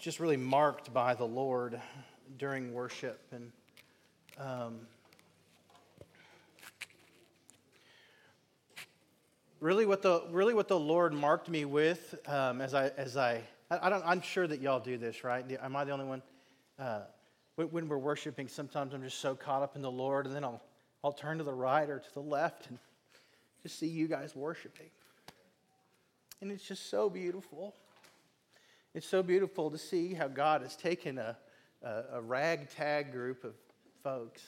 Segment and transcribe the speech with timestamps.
[0.00, 1.78] just really marked by the Lord
[2.38, 3.20] during worship.
[3.32, 3.52] And
[4.38, 4.80] um,
[9.60, 13.42] really, what the really what the Lord marked me with um, as I as I
[13.70, 15.44] I, don't I'm sure that y'all do this right.
[15.62, 16.22] Am I the only one?
[16.78, 17.02] Uh,
[17.56, 20.44] when, when we're worshiping, sometimes I'm just so caught up in the Lord, and then
[20.44, 20.62] I'll
[21.04, 22.78] I'll turn to the right or to the left and
[23.62, 24.88] just see you guys worshiping,
[26.40, 27.74] and it's just so beautiful.
[28.92, 31.36] It's so beautiful to see how God has taken a,
[31.80, 33.54] a, a ragtag group of
[34.02, 34.42] folks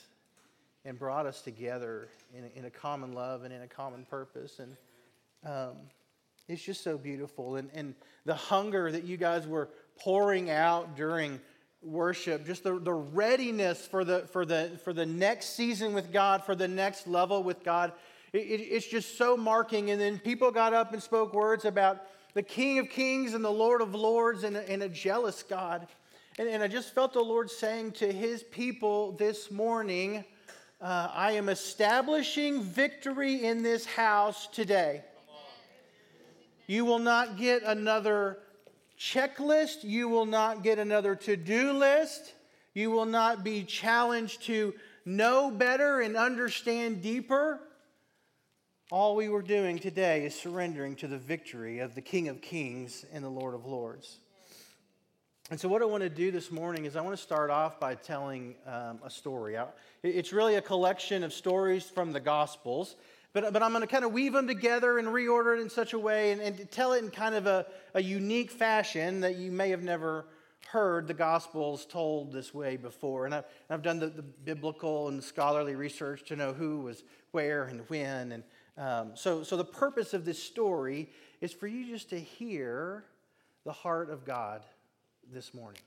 [0.83, 4.59] and brought us together in a, in a common love and in a common purpose.
[4.59, 4.75] And
[5.45, 5.77] um,
[6.49, 7.55] it's just so beautiful.
[7.55, 11.39] And, and the hunger that you guys were pouring out during
[11.81, 16.43] worship, just the, the readiness for the, for, the, for the next season with God,
[16.43, 17.93] for the next level with God,
[18.33, 19.89] it, it, it's just so marking.
[19.89, 22.01] And then people got up and spoke words about
[22.33, 25.87] the King of Kings and the Lord of Lords and a, and a jealous God.
[26.39, 30.25] And, and, I just felt the Lord saying to his people this morning,
[30.81, 35.03] uh, I am establishing victory in this house today.
[36.65, 38.39] You will not get another
[38.99, 39.83] checklist.
[39.83, 42.33] You will not get another to do list.
[42.73, 44.73] You will not be challenged to
[45.05, 47.59] know better and understand deeper.
[48.93, 53.05] All we were doing today is surrendering to the victory of the King of Kings
[53.11, 54.19] and the Lord of Lords.
[55.49, 57.79] And so, what I want to do this morning is I want to start off
[57.79, 59.57] by telling um, a story.
[60.03, 62.95] It's really a collection of stories from the Gospels,
[63.33, 65.93] but, but I'm going to kind of weave them together and reorder it in such
[65.93, 67.65] a way and, and tell it in kind of a,
[67.95, 70.27] a unique fashion that you may have never
[70.67, 73.25] heard the Gospels told this way before.
[73.25, 77.63] And I've, I've done the, the biblical and scholarly research to know who was where
[77.63, 78.31] and when.
[78.33, 78.43] And
[78.77, 81.09] um, so, so the purpose of this story
[81.41, 83.03] is for you just to hear
[83.65, 84.63] the heart of God
[85.31, 85.81] this morning,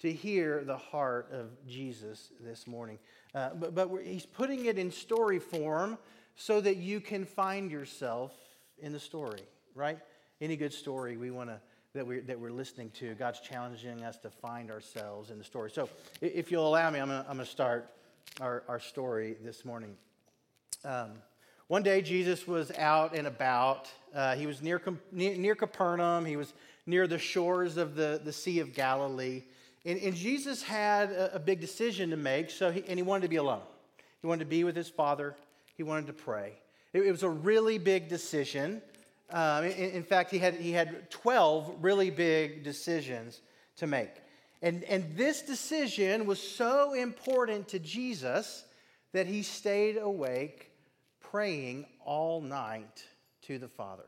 [0.00, 2.98] to hear the heart of Jesus this morning.
[3.34, 5.98] Uh, but but he's putting it in story form
[6.34, 8.32] so that you can find yourself
[8.78, 9.42] in the story,
[9.74, 9.98] right?
[10.40, 11.60] Any good story we want to
[11.92, 13.14] that we're, that we're listening to.
[13.14, 15.70] God's challenging us to find ourselves in the story.
[15.70, 15.88] So,
[16.20, 17.90] if you'll allow me, I'm going to start
[18.40, 19.96] our, our story this morning.
[20.84, 21.10] Um,
[21.70, 23.88] one day, Jesus was out and about.
[24.12, 24.82] Uh, he was near,
[25.12, 26.52] near, near, Capernaum, he was
[26.84, 29.44] near the shores of the, the Sea of Galilee.
[29.84, 33.22] And, and Jesus had a, a, big decision to make, so he, and he wanted
[33.22, 33.62] to be alone.
[34.20, 35.36] He wanted to be with his Father,
[35.76, 36.54] he wanted to pray.
[36.92, 38.82] It, it was a really big decision.
[39.30, 43.42] Um, in, in, fact, he had, he had 12 really big decisions
[43.76, 44.10] to make.
[44.60, 48.64] And, and this decision was so important to Jesus
[49.12, 50.69] that he stayed awake
[51.30, 53.04] praying all night
[53.42, 54.06] to the Father.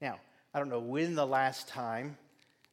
[0.00, 0.20] Now,
[0.54, 2.16] I don't know when the last time,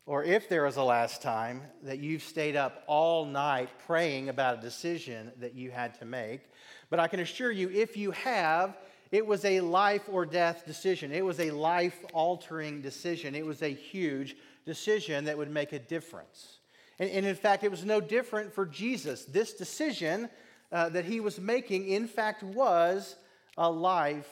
[0.05, 4.59] or if there was a last time, that you've stayed up all night praying about
[4.59, 6.41] a decision that you had to make.
[6.89, 8.77] But I can assure you, if you have,
[9.11, 11.11] it was a life or death decision.
[11.11, 13.33] It was a life altering decision.
[13.33, 14.35] It was a huge
[14.65, 16.59] decision that would make a difference.
[16.99, 19.25] And, and, in fact, it was no different for Jesus.
[19.25, 20.29] This decision
[20.71, 23.15] uh, that he was making, in fact, was
[23.57, 24.29] a life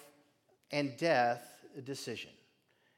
[0.71, 1.43] and death
[1.83, 2.31] decision.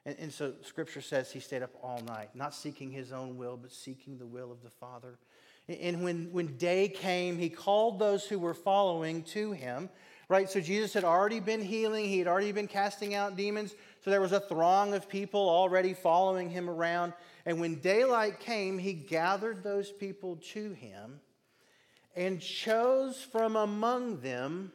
[0.05, 3.57] And, and, so scripture says he stayed up all night, not seeking his own will,
[3.57, 5.17] but seeking the will of the Father.
[5.69, 9.89] And when, when day came, he called those who were following to him,
[10.27, 10.49] right?
[10.49, 13.75] So Jesus had already been healing, he had already been casting out demons.
[14.03, 17.13] So there was a throng of people already following him around.
[17.45, 21.21] And when daylight came, he gathered those people to him
[22.13, 24.73] and chose from among them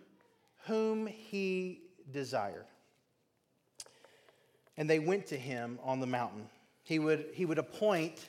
[0.69, 1.81] whom he
[2.13, 2.67] desired.
[4.77, 6.47] And they went to him on the mountain.
[6.85, 8.29] He would, he would appoint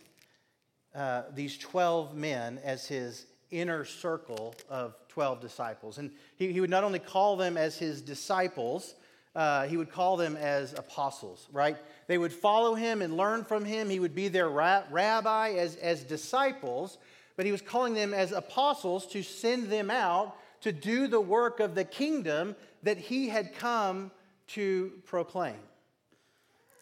[0.96, 5.98] uh, these 12 men as his inner circle of 12 disciples.
[5.98, 8.96] And he, he would not only call them as his disciples,
[9.36, 11.78] uh, he would call them as apostles, right?
[12.08, 13.90] They would follow him and learn from him.
[13.90, 16.98] He would be their ra- rabbi as, as disciples,
[17.36, 21.60] but he was calling them as apostles to send them out to do the work
[21.60, 24.12] of the kingdom that he had come
[24.48, 25.56] to proclaim.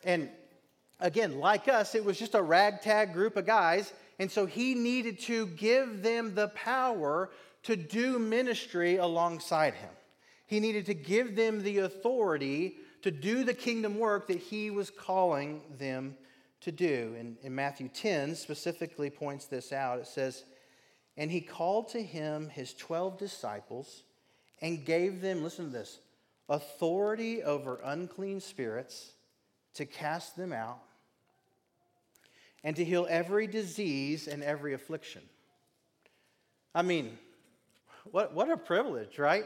[0.04, 0.30] And
[1.00, 3.94] again, like us, it was just a ragtag group of guys.
[4.20, 7.30] And so he needed to give them the power
[7.64, 9.90] to do ministry alongside him.
[10.48, 14.90] He needed to give them the authority to do the kingdom work that he was
[14.90, 16.16] calling them
[16.62, 17.16] to do.
[17.20, 20.00] And, and Matthew 10 specifically points this out.
[20.00, 20.46] It says,
[21.18, 24.04] and he called to him his 12 disciples
[24.62, 26.00] and gave them, listen to this,
[26.48, 29.12] authority over unclean spirits
[29.74, 30.80] to cast them out
[32.64, 35.22] and to heal every disease and every affliction.
[36.74, 37.18] I mean,
[38.12, 39.46] what, what a privilege, right?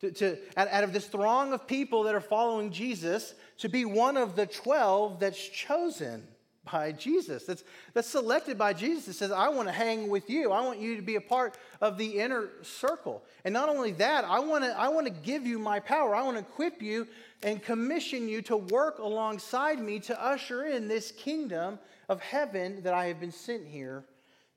[0.00, 4.16] To, to, out of this throng of people that are following Jesus, to be one
[4.16, 6.26] of the 12 that's chosen
[6.70, 10.52] by Jesus, that's, that's selected by Jesus, that says, I want to hang with you.
[10.52, 13.24] I want you to be a part of the inner circle.
[13.44, 16.14] And not only that, I want to, I want to give you my power.
[16.14, 17.08] I want to equip you
[17.42, 22.94] and commission you to work alongside me to usher in this kingdom of heaven that
[22.94, 24.04] I have been sent here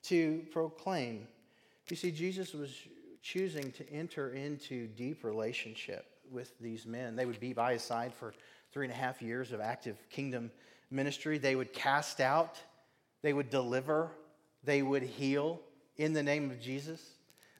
[0.03, 1.27] to proclaim.
[1.89, 2.71] You see, Jesus was
[3.23, 7.15] choosing to enter into deep relationship with these men.
[7.15, 8.35] They would be by his side for
[8.71, 10.51] three and a half years of active kingdom
[10.95, 11.37] ministry.
[11.37, 12.57] They would cast out,
[13.21, 14.11] they would deliver,
[14.63, 15.59] they would heal
[15.97, 17.01] in the name of Jesus.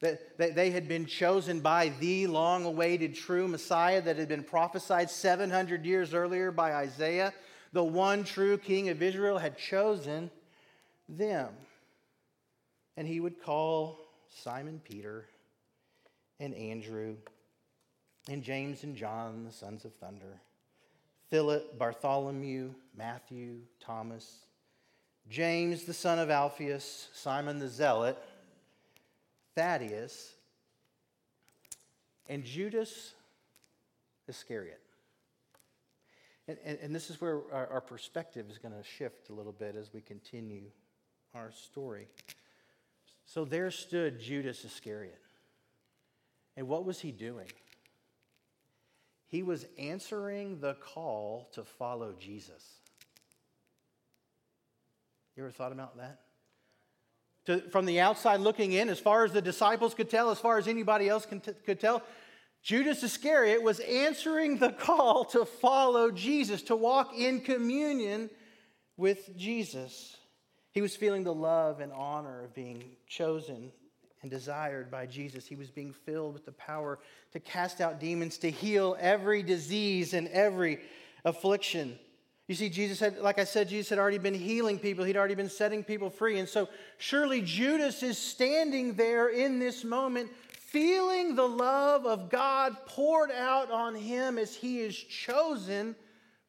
[0.01, 5.09] That they had been chosen by the long awaited true Messiah that had been prophesied
[5.09, 7.33] 700 years earlier by Isaiah.
[7.73, 10.29] The one true king of Israel had chosen
[11.09, 11.49] them.
[12.97, 13.97] And he would call
[14.29, 15.25] Simon Peter
[16.39, 17.15] and Andrew
[18.29, 20.39] and James and John, the sons of thunder,
[21.29, 24.45] Philip, Bartholomew, Matthew, Thomas,
[25.29, 28.17] James, the son of Alphaeus, Simon the Zealot,
[29.55, 30.33] Thaddeus,
[32.27, 33.13] and Judas
[34.27, 34.81] Iscariot.
[36.47, 39.51] And, and, and this is where our, our perspective is going to shift a little
[39.51, 40.65] bit as we continue
[41.33, 42.07] our story.
[43.25, 45.19] So there stood Judas Iscariot.
[46.55, 47.47] And what was he doing?
[49.35, 52.63] He was answering the call to follow Jesus.
[55.35, 56.21] You ever thought about that?
[57.47, 60.57] To, from the outside looking in, as far as the disciples could tell, as far
[60.57, 62.01] as anybody else t- could tell,
[62.63, 68.29] Judas Iscariot was answering the call to follow Jesus, to walk in communion
[68.95, 70.15] with Jesus.
[70.71, 73.73] He was feeling the love and honor of being chosen
[74.25, 75.45] and desired by Jesus.
[75.45, 76.97] He was being filled with the power
[77.31, 80.79] to cast out demons, to heal every disease and every
[81.25, 81.99] affliction.
[82.47, 85.05] You see, Jesus had, like I said, Jesus had already been healing people.
[85.05, 86.39] He'd already been setting people free.
[86.39, 92.75] And so surely Judas is standing there in this moment, feeling the love of God
[92.87, 95.95] poured out on him as he is chosen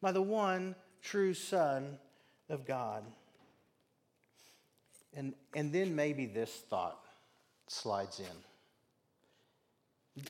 [0.01, 1.99] by the one true Son
[2.49, 3.03] of God.
[5.15, 7.03] And, and then maybe this thought
[7.67, 10.23] slides in.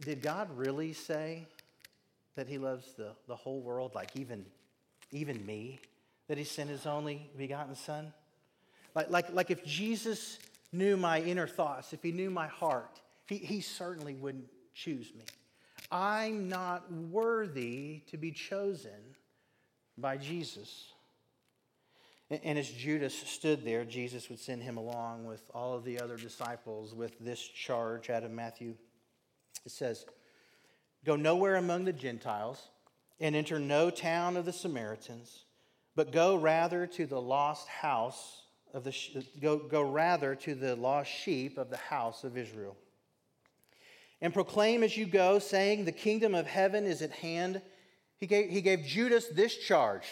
[0.00, 1.46] Did God really say
[2.36, 4.44] that He loves the, the whole world, like even,
[5.10, 5.80] even me?
[6.28, 8.12] That He sent His only begotten Son?
[8.94, 10.38] Like, like, like if Jesus
[10.72, 15.24] knew my inner thoughts, if He knew my heart, He, he certainly wouldn't choose me.
[15.90, 19.16] I'm not worthy to be chosen
[19.98, 20.92] by Jesus.
[22.30, 26.16] And as Judas stood there, Jesus would send him along with all of the other
[26.16, 28.74] disciples with this charge out of Matthew.
[29.66, 30.06] It says,
[31.04, 32.68] Go nowhere among the Gentiles
[33.18, 35.44] and enter no town of the Samaritans,
[35.96, 38.42] but go rather to the lost house
[38.72, 38.94] of the
[39.40, 42.76] go, go rather to the lost sheep of the house of Israel.
[44.20, 47.60] And proclaim as you go, saying, The kingdom of heaven is at hand.
[48.18, 50.06] He gave, he gave Judas this charge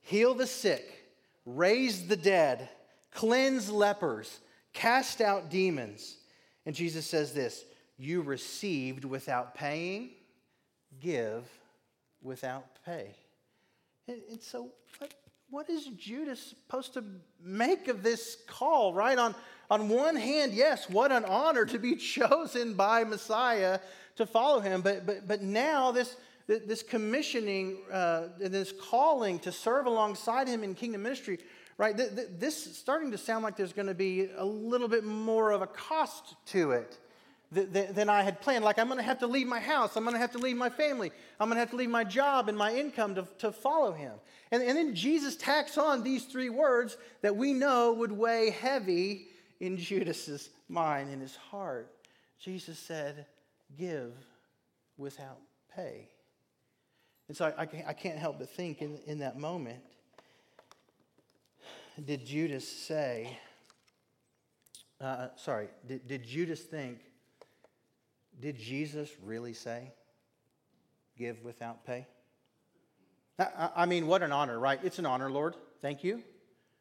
[0.00, 1.01] heal the sick
[1.44, 2.68] raise the dead,
[3.12, 4.40] cleanse lepers,
[4.72, 6.16] cast out demons.
[6.66, 7.64] And Jesus says this
[7.98, 10.10] You received without paying,
[11.00, 11.44] give
[12.22, 13.14] without pay.
[14.08, 15.14] And, so, what,
[15.50, 17.04] what is Judas supposed to
[17.42, 19.16] make of this call, right?
[19.16, 19.34] On,
[19.70, 23.78] on one hand, yes, what an honor to be chosen by Messiah
[24.16, 24.82] to follow him.
[24.82, 30.74] But, but, but now, this this commissioning, uh, this calling to serve alongside him in
[30.74, 31.38] kingdom ministry,
[31.78, 31.96] right?
[31.96, 35.62] This is starting to sound like there's going to be a little bit more of
[35.62, 36.98] a cost to it
[37.50, 38.64] than I had planned.
[38.64, 39.96] Like, I'm going to have to leave my house.
[39.96, 41.12] I'm going to have to leave my family.
[41.38, 44.12] I'm going to have to leave my job and my income to, to follow him.
[44.50, 49.28] And, and then Jesus tacks on these three words that we know would weigh heavy
[49.60, 51.92] in Judas's mind, in his heart.
[52.38, 53.26] Jesus said,
[53.78, 54.12] Give
[54.96, 55.38] without
[55.74, 56.08] pay.
[57.28, 59.82] And so I, I can't help but think in, in that moment
[62.04, 63.38] did Judas say,
[65.00, 66.98] uh, sorry, did, did Judas think,
[68.40, 69.92] did Jesus really say,
[71.18, 72.06] give without pay?
[73.38, 74.80] I, I mean, what an honor, right?
[74.82, 75.54] It's an honor, Lord.
[75.80, 76.22] Thank you.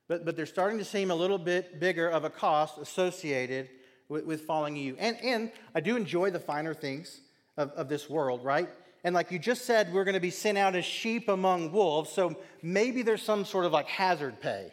[0.07, 3.69] But, but they're starting to seem a little bit bigger of a cost associated
[4.09, 4.95] with, with following you.
[4.99, 7.21] And, and I do enjoy the finer things
[7.57, 8.69] of, of this world, right?
[9.03, 12.11] And like you just said, we're going to be sent out as sheep among wolves.
[12.11, 14.71] So maybe there's some sort of like hazard pay.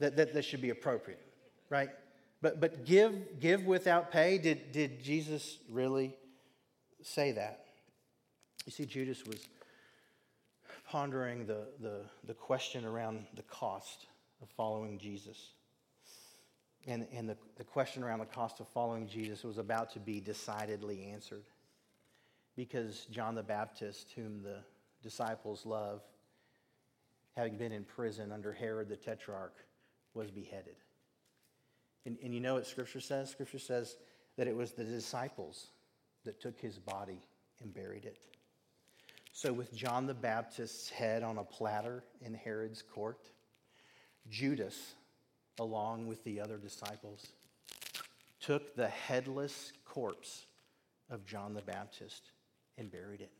[0.00, 1.20] that, that, that should be appropriate,
[1.68, 1.90] right?
[2.42, 6.16] But, but give, give without pay, did, did Jesus really
[7.02, 7.66] say that?
[8.66, 9.46] You see, Judas was
[10.88, 14.06] pondering the, the, the question around the cost
[14.42, 15.50] of following Jesus.
[16.86, 20.18] And, and the, the question around the cost of following Jesus was about to be
[20.18, 21.44] decidedly answered
[22.56, 24.58] because John the Baptist, whom the
[25.02, 26.02] disciples love,
[27.36, 29.54] having been in prison under Herod the Tetrarch,
[30.14, 30.76] was beheaded.
[32.06, 33.30] And, and you know what Scripture says?
[33.30, 33.96] Scripture says
[34.36, 35.68] that it was the disciples
[36.24, 37.22] that took his body
[37.62, 38.18] and buried it.
[39.32, 43.30] So, with John the Baptist's head on a platter in Herod's court,
[44.28, 44.94] Judas,
[45.58, 47.28] along with the other disciples,
[48.40, 50.46] took the headless corpse
[51.10, 52.32] of John the Baptist
[52.80, 53.30] and buried it.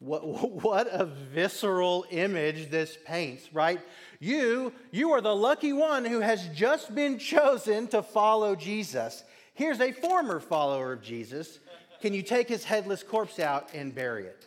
[0.00, 0.26] What,
[0.62, 3.80] what a visceral image this paints, right?
[4.18, 9.24] You, you are the lucky one who has just been chosen to follow Jesus.
[9.54, 11.58] Here's a former follower of Jesus.
[12.02, 14.46] Can you take his headless corpse out and bury it?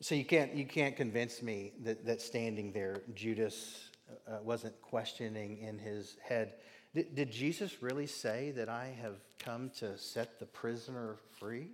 [0.00, 3.88] So you can't, you can't convince me that, that standing there, Judas
[4.28, 6.54] uh, wasn't questioning in his head.
[6.94, 11.68] Did, did Jesus really say that I have come to set the prisoner free?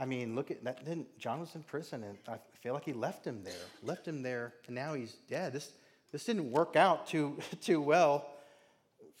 [0.00, 0.84] I mean, look at that.
[0.84, 4.22] Then John was in prison, and I feel like he left him there, left him
[4.22, 5.52] there, and now he's dead.
[5.52, 5.72] This,
[6.12, 8.26] this didn't work out too, too well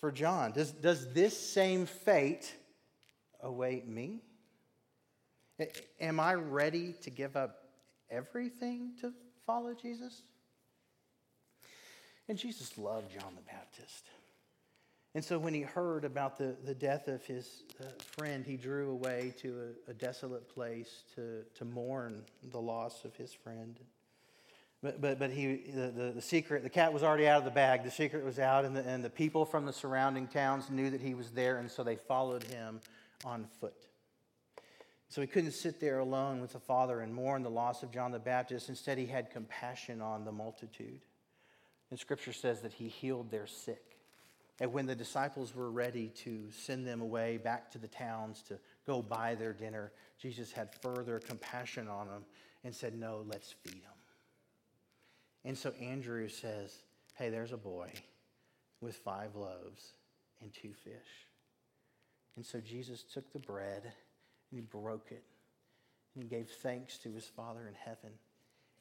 [0.00, 0.52] for John.
[0.52, 2.54] Does, does this same fate
[3.42, 4.20] await me?
[6.00, 7.64] Am I ready to give up
[8.08, 9.12] everything to
[9.44, 10.22] follow Jesus?
[12.28, 14.04] And Jesus loved John the Baptist.
[15.18, 18.92] And so when he heard about the, the death of his uh, friend, he drew
[18.92, 22.22] away to a, a, desolate place to, to mourn
[22.52, 23.80] the loss of his friend.
[24.80, 27.50] But, but, but he, the, the, the, secret, the cat was already out of the
[27.50, 27.82] bag.
[27.82, 31.00] The secret was out, and the, and the people from the surrounding towns knew that
[31.00, 32.80] he was there, and so they followed him
[33.24, 33.88] on foot.
[35.08, 38.12] So he couldn't sit there alone with the Father and mourn the loss of John
[38.12, 38.68] the Baptist.
[38.68, 41.00] Instead, he had compassion on the multitude.
[41.90, 43.97] And Scripture says that he healed their sick.
[44.60, 48.58] And when the disciples were ready to send them away back to the towns to
[48.86, 52.24] go buy their dinner, Jesus had further compassion on them
[52.64, 53.92] and said, No, let's feed them.
[55.44, 56.74] And so Andrew says,
[57.14, 57.92] Hey, there's a boy
[58.80, 59.92] with five loaves
[60.40, 61.26] and two fish.
[62.36, 63.82] And so Jesus took the bread
[64.50, 65.24] and he broke it
[66.14, 68.10] and he gave thanks to his Father in heaven.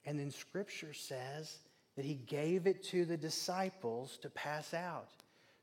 [0.05, 1.59] And then scripture says
[1.95, 5.09] that he gave it to the disciples to pass out.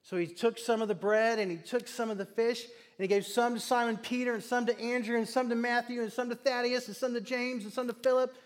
[0.04, 3.02] So he took some of the bread and he took some of the fish and
[3.02, 6.12] he gave some to Simon Peter and some to Andrew and some to Matthew and
[6.12, 8.36] some to Thaddeus and some to James and some to Philip.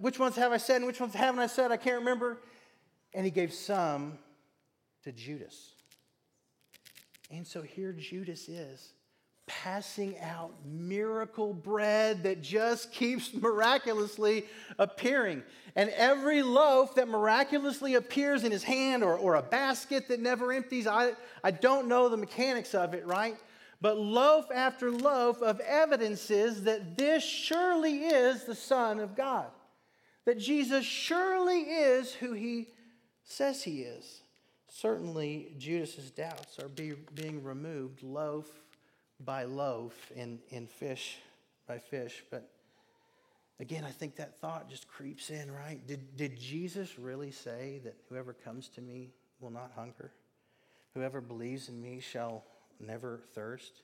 [0.00, 1.70] Which ones have I said and which ones haven't I said?
[1.70, 2.38] I can't remember.
[3.14, 4.18] And he gave some
[5.04, 5.74] to Judas.
[7.30, 8.92] And so here Judas is
[9.48, 14.44] passing out miracle bread that just keeps miraculously
[14.78, 15.42] appearing.
[15.74, 20.52] And every loaf that miraculously appears in his hand or, or a basket that never
[20.52, 21.12] empties, I,
[21.42, 23.36] I don't know the mechanics of it, right?
[23.80, 29.46] But loaf after loaf of evidences that this surely is the Son of God,
[30.24, 32.68] that Jesus surely is who he
[33.22, 34.22] says he is.
[34.68, 38.46] Certainly, Judas's doubts are be, being removed loaf
[39.24, 41.18] by loaf and, and fish
[41.66, 42.22] by fish.
[42.30, 42.48] But
[43.60, 45.84] again, I think that thought just creeps in, right?
[45.86, 49.10] Did, did Jesus really say that whoever comes to me
[49.40, 50.12] will not hunger?
[50.94, 52.44] Whoever believes in me shall
[52.80, 53.82] never thirst?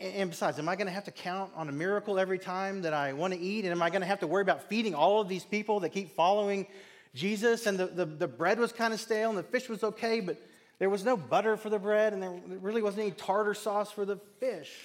[0.00, 2.92] And besides, am I going to have to count on a miracle every time that
[2.92, 3.64] I want to eat?
[3.64, 5.90] And am I going to have to worry about feeding all of these people that
[5.90, 6.66] keep following
[7.14, 7.66] Jesus?
[7.66, 10.36] And the, the, the bread was kind of stale and the fish was okay, but
[10.82, 14.04] there was no butter for the bread, and there really wasn't any tartar sauce for
[14.04, 14.80] the fish,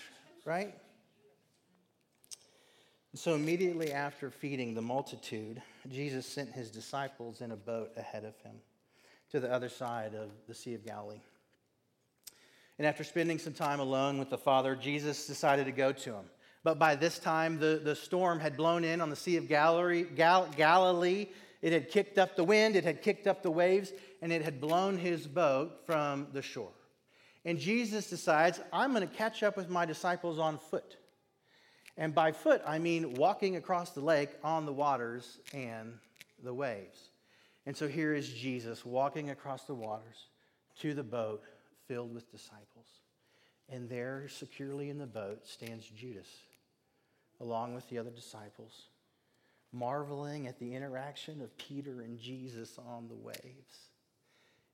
[0.46, 0.72] right?
[3.12, 8.26] And so immediately after feeding the multitude, Jesus sent his disciples in a boat ahead
[8.26, 8.58] of him
[9.32, 11.20] to the other side of the Sea of Galilee.
[12.78, 16.26] And after spending some time alone with the Father, Jesus decided to go to him.
[16.64, 20.04] But by this time, the, the storm had blown in on the Sea of Galilee,
[20.04, 21.30] Gal, Galilee
[21.62, 24.62] it had kicked up the wind, it had kicked up the waves, and it had
[24.62, 26.72] blown his boat from the shore.
[27.46, 30.98] And Jesus decides, I'm going to catch up with my disciples on foot.
[31.96, 35.94] And by foot, I mean walking across the lake on the waters and
[36.44, 37.10] the waves.
[37.66, 40.28] And so here is Jesus walking across the waters
[40.80, 41.44] to the boat
[41.88, 42.88] filled with disciples.
[43.70, 46.30] And there, securely in the boat, stands Judas,
[47.42, 48.90] along with the other disciples
[49.72, 53.90] marveling at the interaction of Peter and Jesus on the waves.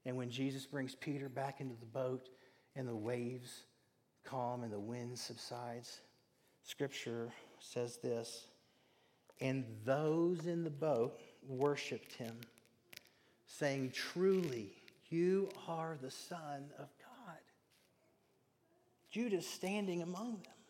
[0.05, 2.29] And when Jesus brings Peter back into the boat
[2.75, 3.63] and the waves
[4.23, 6.01] calm and the wind subsides,
[6.63, 8.47] Scripture says this
[9.39, 12.35] And those in the boat worshiped him,
[13.45, 14.71] saying, Truly,
[15.09, 17.37] you are the Son of God.
[19.11, 20.62] Judas standing among them.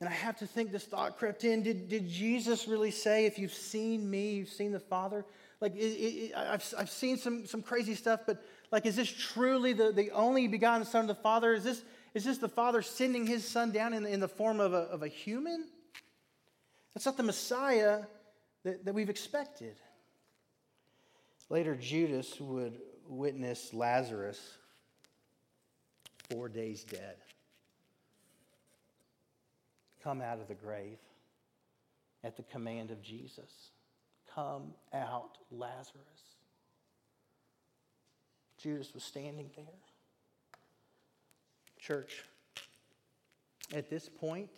[0.00, 1.62] And I have to think this thought crept in.
[1.62, 5.24] Did, did Jesus really say, if you've seen me, you've seen the Father?
[5.60, 9.72] Like, it, it, I've, I've seen some, some crazy stuff, but like, is this truly
[9.72, 11.54] the, the only begotten Son of the Father?
[11.54, 14.74] Is this, is this the Father sending his Son down in, in the form of
[14.74, 15.66] a, of a human?
[16.94, 18.02] That's not the Messiah
[18.64, 19.76] that, that we've expected.
[21.48, 24.58] Later, Judas would witness Lazarus
[26.28, 27.16] four days dead
[30.06, 30.98] come out of the grave
[32.22, 33.70] at the command of Jesus.
[34.32, 36.36] Come out, Lazarus.
[38.56, 39.64] Judas was standing there.
[41.80, 42.22] Church,
[43.74, 44.50] at this point,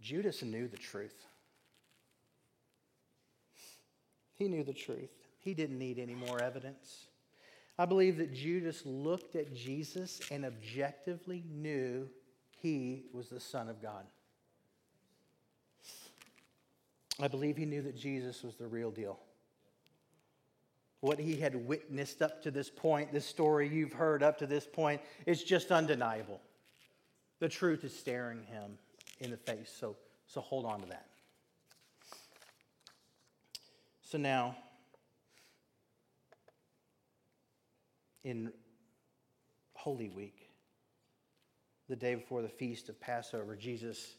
[0.00, 1.26] Judas knew the truth.
[4.36, 5.10] He knew the truth.
[5.40, 7.06] He didn't need any more evidence.
[7.80, 12.08] I believe that Judas looked at Jesus and objectively knew
[12.62, 14.04] he was the Son of God.
[17.20, 19.18] I believe he knew that Jesus was the real deal.
[21.00, 24.66] What he had witnessed up to this point, this story you've heard up to this
[24.66, 26.40] point, is just undeniable.
[27.38, 28.78] The truth is staring him
[29.20, 29.74] in the face.
[29.78, 29.96] So,
[30.26, 31.06] so hold on to that.
[34.02, 34.56] So now,
[38.24, 38.52] in
[39.74, 40.50] Holy Week,
[41.88, 44.16] the day before the feast of Passover, Jesus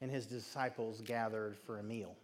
[0.00, 2.14] and his disciples gathered for a meal.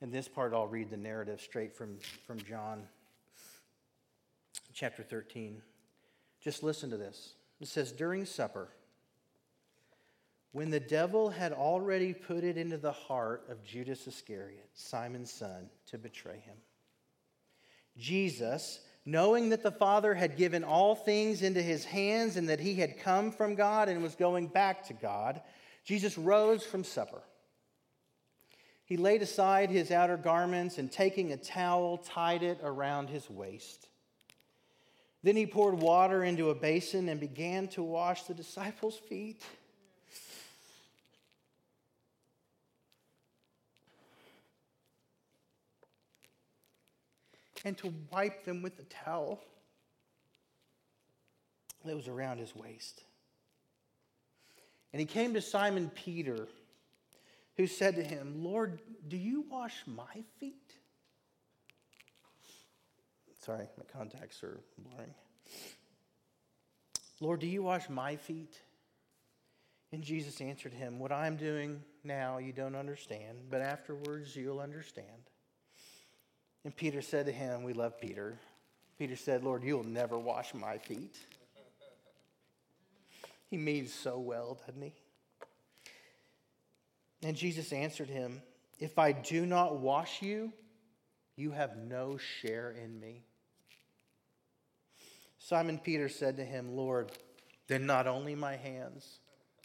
[0.00, 2.82] In this part, I'll read the narrative straight from, from John
[4.74, 5.62] chapter 13.
[6.40, 7.34] Just listen to this.
[7.60, 8.68] It says, During supper,
[10.50, 15.70] when the devil had already put it into the heart of Judas Iscariot, Simon's son,
[15.86, 16.56] to betray him,
[17.96, 22.74] Jesus, knowing that the Father had given all things into his hands and that he
[22.74, 25.40] had come from God and was going back to God,
[25.84, 27.22] Jesus rose from supper.
[28.84, 33.88] He laid aside his outer garments and taking a towel, tied it around his waist.
[35.22, 39.42] Then he poured water into a basin and began to wash the disciples' feet.
[47.64, 49.40] And to wipe them with the towel
[51.84, 53.04] that was around his waist.
[54.92, 56.48] And he came to Simon Peter,
[57.56, 60.74] who said to him, Lord, do you wash my feet?
[63.38, 65.14] Sorry, my contacts are blurring.
[67.20, 68.58] Lord, do you wash my feet?
[69.92, 75.06] And Jesus answered him, What I'm doing now you don't understand, but afterwards you'll understand.
[76.64, 78.38] And Peter said to him, We love Peter.
[78.98, 81.16] Peter said, Lord, you'll never wash my feet.
[83.52, 84.94] He means so well, doesn't he?
[87.22, 88.40] And Jesus answered him,
[88.78, 90.54] If I do not wash you,
[91.36, 93.24] you have no share in me.
[95.38, 97.12] Simon Peter said to him, Lord,
[97.68, 99.18] then not only my hands,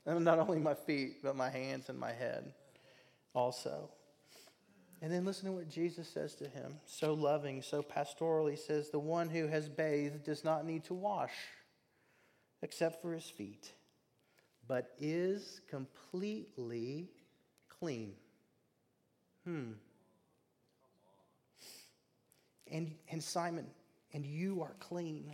[0.06, 2.52] not only my feet, but my hands and my head
[3.34, 3.90] also.
[5.02, 6.76] And then listen to what Jesus says to him.
[6.86, 10.94] So loving, so pastoral, he says, The one who has bathed does not need to
[10.94, 11.32] wash
[12.62, 13.72] except for his feet
[14.68, 17.10] but is completely
[17.80, 18.14] clean.
[19.46, 19.72] Hmm.
[22.72, 23.66] And, and Simon,
[24.14, 25.32] and you are clean,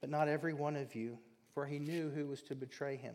[0.00, 1.18] but not every one of you,
[1.52, 3.14] for he knew who was to betray him.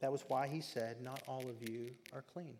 [0.00, 2.54] That was why he said, Not all of you are clean.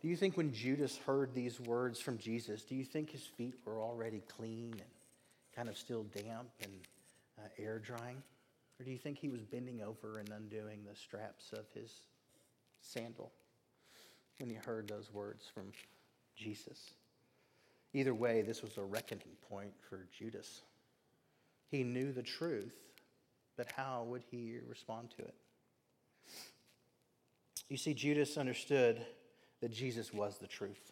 [0.00, 3.54] Do you think when Judas heard these words from Jesus, do you think his feet
[3.64, 4.90] were already clean and
[5.54, 6.72] kind of still damp and
[7.38, 8.22] uh, air drying?
[8.80, 11.92] Or do you think he was bending over and undoing the straps of his
[12.80, 13.30] sandal
[14.38, 15.70] when he heard those words from
[16.34, 16.94] Jesus?
[17.92, 20.62] Either way, this was a reckoning point for Judas.
[21.70, 22.74] He knew the truth,
[23.58, 25.34] but how would he respond to it?
[27.68, 29.04] You see, Judas understood
[29.60, 30.90] that Jesus was the truth.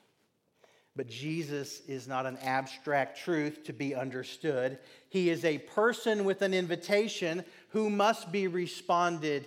[0.99, 4.81] But Jesus is not an abstract truth to be understood.
[5.09, 9.47] He is a person with an invitation who must be responded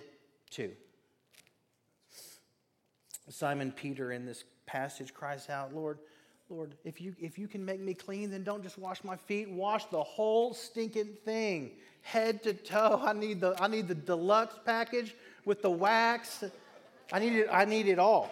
[0.50, 0.70] to.
[3.28, 5.98] Simon Peter in this passage cries out, Lord,
[6.48, 9.50] Lord, if you, if you can make me clean, then don't just wash my feet,
[9.50, 11.70] wash the whole stinking thing,
[12.02, 13.00] head to toe.
[13.02, 15.14] I need the, I need the deluxe package
[15.46, 16.44] with the wax.
[17.10, 18.30] I need it, I need it all.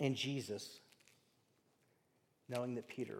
[0.00, 0.80] And Jesus,
[2.48, 3.18] knowing that Peter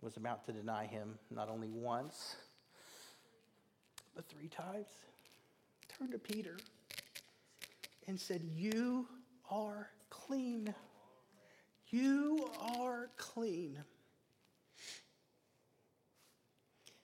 [0.00, 2.36] was about to deny him not only once,
[4.14, 4.88] but three times,
[5.98, 6.56] turned to Peter
[8.06, 9.06] and said, You
[9.50, 10.74] are clean.
[11.88, 12.48] You
[12.78, 13.78] are clean.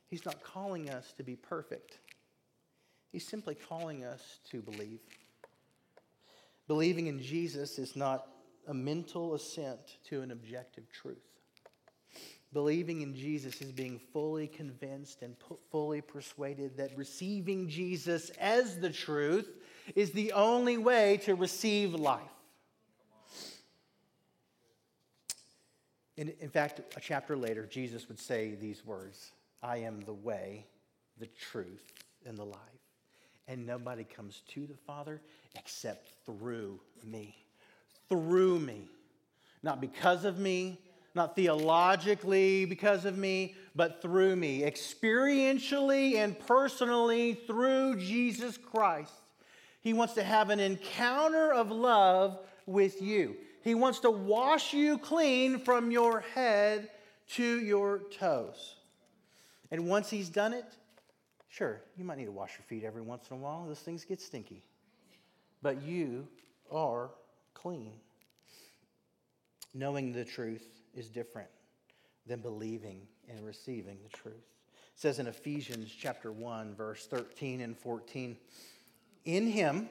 [0.08, 1.98] He's not calling us to be perfect.
[3.12, 5.00] He's simply calling us to believe.
[6.66, 8.26] Believing in Jesus is not
[8.66, 11.27] a mental assent to an objective truth.
[12.52, 15.36] Believing in Jesus is being fully convinced and
[15.70, 19.48] fully persuaded that receiving Jesus as the truth
[19.94, 22.22] is the only way to receive life.
[26.16, 29.30] In, in fact, a chapter later, Jesus would say these words
[29.62, 30.66] I am the way,
[31.18, 31.92] the truth,
[32.26, 32.58] and the life.
[33.46, 35.20] And nobody comes to the Father
[35.54, 37.36] except through me.
[38.08, 38.88] Through me.
[39.62, 40.80] Not because of me,
[41.14, 49.12] not theologically because of me, but through me, experientially and personally through Jesus Christ.
[49.80, 53.36] He wants to have an encounter of love with you.
[53.62, 56.90] He wants to wash you clean from your head
[57.30, 58.76] to your toes.
[59.70, 60.64] And once he's done it,
[61.48, 63.66] sure, you might need to wash your feet every once in a while.
[63.66, 64.62] Those things get stinky.
[65.62, 66.26] But you
[66.70, 67.10] are
[67.54, 67.92] clean.
[69.74, 71.48] Knowing the truth is different
[72.26, 74.34] than believing and receiving the truth.
[74.34, 78.36] It says in Ephesians chapter 1 verse 13 and 14,
[79.24, 79.88] in him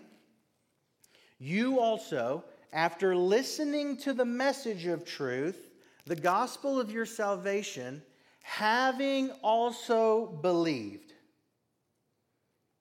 [1.39, 2.43] you also
[2.73, 5.69] after listening to the message of truth,
[6.05, 8.01] the gospel of your salvation,
[8.41, 11.13] having also believed.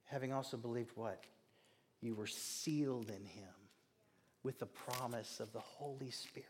[0.05, 1.25] Having also believed what?
[2.01, 3.49] You were sealed in him
[4.43, 6.49] with the promise of the Holy Spirit,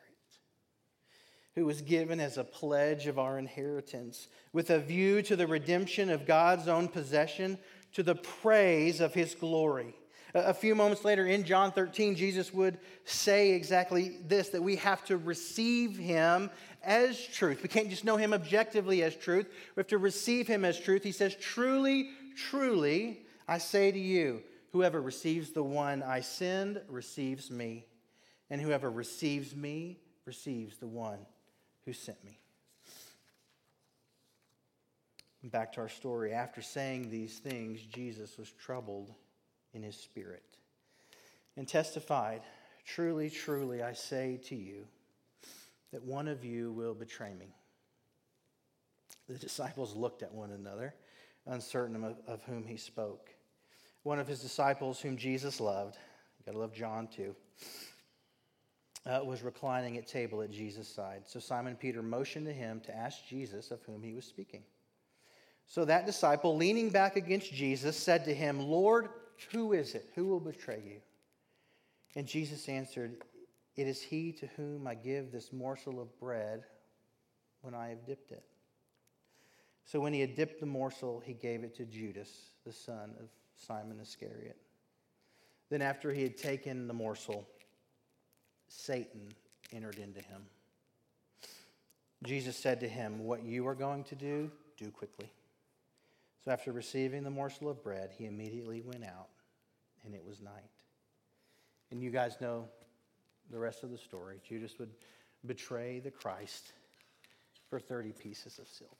[1.56, 6.10] who was given as a pledge of our inheritance, with a view to the redemption
[6.10, 7.58] of God's own possession,
[7.94, 9.94] to the praise of his glory.
[10.34, 15.02] A few moments later in John 13, Jesus would say exactly this that we have
[15.06, 16.50] to receive him
[16.84, 17.62] as truth.
[17.62, 21.02] We can't just know him objectively as truth, we have to receive him as truth.
[21.02, 24.42] He says, Truly, truly, I say to you,
[24.72, 27.86] whoever receives the one I send receives me,
[28.50, 31.20] and whoever receives me receives the one
[31.86, 32.38] who sent me.
[35.44, 36.32] Back to our story.
[36.32, 39.14] After saying these things, Jesus was troubled
[39.72, 40.42] in his spirit
[41.56, 42.42] and testified,
[42.84, 44.86] Truly, truly, I say to you,
[45.92, 47.54] that one of you will betray me.
[49.28, 50.94] The disciples looked at one another,
[51.46, 53.30] uncertain of, whom he spoke.
[54.02, 55.96] One of his disciples, whom Jesus loved,
[56.38, 57.34] you gotta love John too,
[59.06, 61.22] uh, was reclining at table at Jesus' side.
[61.26, 64.62] So Simon Peter motioned to him to ask Jesus of whom he was speaking.
[65.66, 69.08] So that disciple, leaning back against Jesus, said to him, Lord,
[69.52, 70.10] who is it?
[70.14, 71.00] Who will betray you?
[72.14, 73.16] And Jesus answered,
[73.76, 76.64] It is he to whom I give this morsel of bread
[77.60, 78.44] when I have dipped it.
[79.84, 83.28] So when he had dipped the morsel, he gave it to Judas, the son of
[83.56, 84.56] Simon Iscariot.
[85.68, 87.48] Then, after he had taken the morsel,
[88.68, 89.32] Satan
[89.72, 90.42] entered into him.
[92.24, 95.30] Jesus said to him, What you are going to do, do quickly.
[96.44, 99.28] So after receiving the morsel of bread, he immediately went out,
[100.04, 100.70] and it was night.
[101.90, 102.68] And you guys know
[103.50, 104.40] the rest of the story.
[104.46, 104.90] Judas would
[105.44, 106.72] betray the Christ
[107.68, 108.94] for 30 pieces of silver.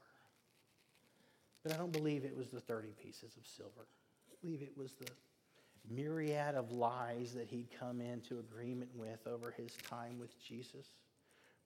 [1.63, 3.87] But I don't believe it was the 30 pieces of silver.
[4.31, 5.07] I believe it was the
[5.91, 10.87] myriad of lies that he'd come into agreement with over his time with Jesus,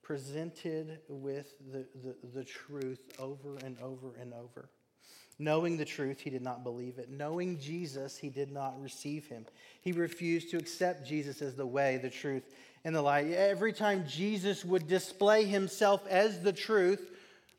[0.03, 4.69] presented with the, the, the truth over and over and over.
[5.39, 7.09] Knowing the truth, he did not believe it.
[7.11, 9.47] Knowing Jesus, he did not receive him.
[9.81, 12.43] He refused to accept Jesus as the way, the truth,
[12.85, 13.33] and the light.
[13.33, 17.11] Every time Jesus would display himself as the truth,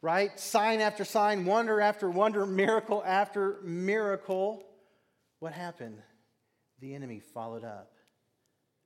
[0.03, 0.39] right?
[0.39, 4.63] Sign after sign, wonder after wonder, miracle after miracle,
[5.39, 5.97] what happened?
[6.81, 7.93] The enemy followed up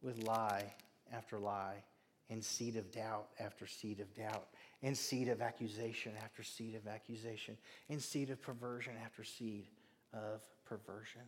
[0.02, 0.74] with lie
[1.14, 1.84] after lie
[2.30, 4.48] and seed of doubt after seed of doubt
[4.84, 7.58] and seed of accusation after seed of accusation,
[7.90, 9.68] and seed of perversion after seed
[10.14, 11.22] of perversion.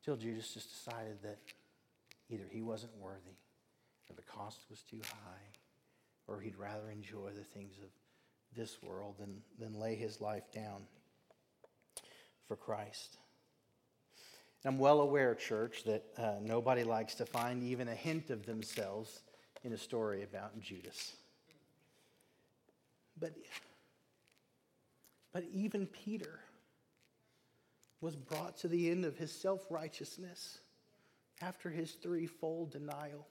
[0.00, 1.38] Still, Judas just decided that
[2.30, 3.36] either he wasn't worthy,
[4.08, 5.58] or the cost was too high,
[6.26, 7.90] or he'd rather enjoy the things of
[8.56, 10.82] this world than, than lay his life down
[12.46, 13.18] for Christ.
[14.64, 19.22] I'm well aware, church, that uh, nobody likes to find even a hint of themselves
[19.64, 21.14] in a story about Judas.
[23.18, 23.32] But,
[25.32, 26.40] but even Peter
[28.00, 30.58] was brought to the end of his self righteousness
[31.40, 33.26] after his threefold denial.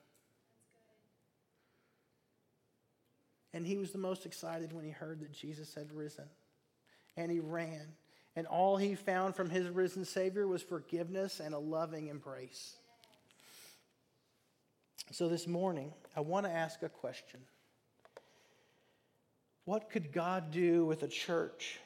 [3.53, 6.25] And he was the most excited when he heard that Jesus had risen.
[7.17, 7.87] And he ran.
[8.35, 12.75] And all he found from his risen Savior was forgiveness and a loving embrace.
[15.11, 17.39] So this morning, I want to ask a question
[19.65, 21.79] What could God do with a church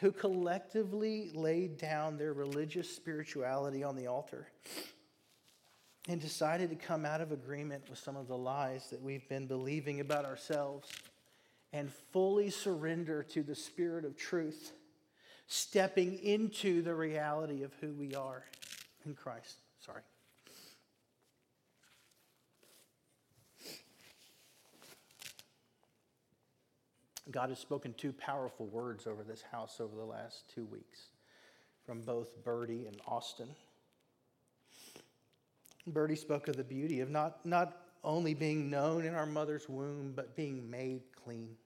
[0.00, 4.48] who collectively laid down their religious spirituality on the altar
[6.08, 9.46] and decided to come out of agreement with some of the lies that we've been
[9.46, 10.88] believing about ourselves
[11.72, 14.72] and fully surrender to the Spirit of truth,
[15.48, 18.44] stepping into the reality of who we are
[19.04, 19.56] in Christ.
[19.80, 20.02] Sorry.
[27.30, 31.08] God has spoken two powerful words over this house over the last two weeks
[31.84, 33.48] from both Birdie and Austin.
[35.86, 40.12] Birdie spoke of the beauty of not, not only being known in our mother's womb,
[40.14, 41.56] but being made clean.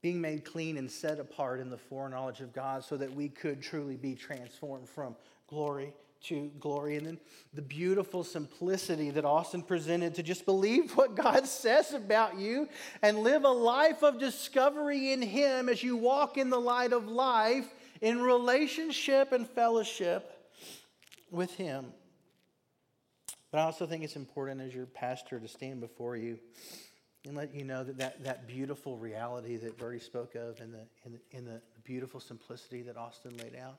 [0.00, 3.60] Being made clean and set apart in the foreknowledge of God so that we could
[3.60, 5.16] truly be transformed from
[5.48, 6.96] glory to glory.
[6.96, 7.18] And then
[7.54, 12.68] the beautiful simplicity that Austin presented to just believe what God says about you
[13.02, 17.08] and live a life of discovery in Him as you walk in the light of
[17.08, 17.66] life
[18.00, 20.52] in relationship and fellowship
[21.30, 21.86] with Him.
[23.50, 26.38] But I also think it's important as your pastor to stand before you
[27.26, 30.86] and let you know that that, that beautiful reality that Bertie spoke of and the,
[31.04, 33.78] the, in the beautiful simplicity that Austin laid out,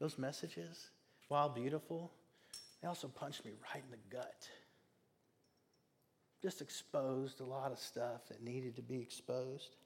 [0.00, 0.90] those messages,
[1.28, 2.12] while beautiful,
[2.80, 4.48] they also punched me right in the gut.
[6.42, 9.76] Just exposed a lot of stuff that needed to be exposed.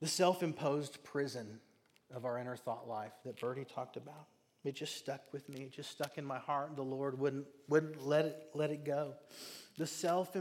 [0.00, 1.60] The self imposed prison
[2.14, 4.26] of our inner thought life that Bertie talked about.
[4.64, 5.62] It just stuck with me.
[5.62, 9.14] It just stuck in my heart, the Lord wouldn't, wouldn't let, it, let it go.
[9.76, 10.36] The self,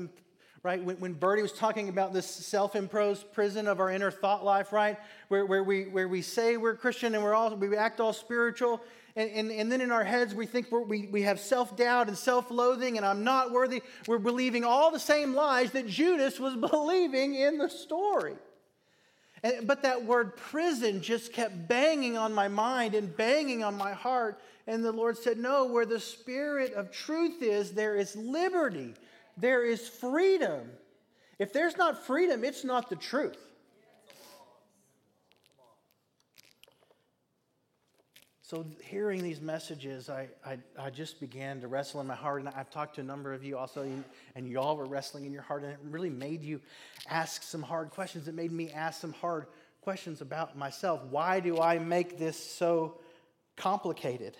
[0.63, 0.83] right?
[0.83, 4.71] When, when Bertie was talking about this self imposed prison of our inner thought life,
[4.71, 4.97] right?
[5.29, 8.81] Where, where, we, where we say we're Christian and we're all, we act all spiritual,
[9.15, 12.17] and, and, and then in our heads we think we we, have self doubt and
[12.17, 13.81] self loathing, and I'm not worthy.
[14.07, 18.35] We're believing all the same lies that Judas was believing in the story.
[19.43, 23.93] And, but that word prison just kept banging on my mind and banging on my
[23.93, 24.39] heart.
[24.67, 28.93] And the Lord said, No, where the Spirit of truth is, there is liberty,
[29.37, 30.69] there is freedom.
[31.39, 33.50] If there's not freedom, it's not the truth.
[38.51, 42.41] So, hearing these messages, I, I, I, just began to wrestle in my heart.
[42.41, 43.87] And I've talked to a number of you also,
[44.35, 45.63] and you all were wrestling in your heart.
[45.63, 46.59] And it really made you
[47.09, 48.27] ask some hard questions.
[48.27, 49.45] It made me ask some hard
[49.79, 51.01] questions about myself.
[51.09, 52.95] Why do I make this so
[53.55, 54.35] complicated?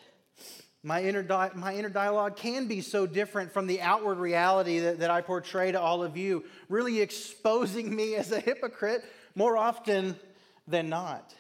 [0.84, 5.00] My inner, di- my inner dialogue can be so different from the outward reality that,
[5.00, 10.19] that I portray to all of you, really exposing me as a hypocrite more often
[10.67, 11.34] than not.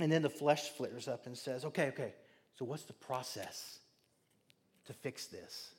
[0.00, 2.14] And then the flesh flares up and says, okay, okay,
[2.58, 3.78] so what's the process
[4.86, 5.72] to fix this?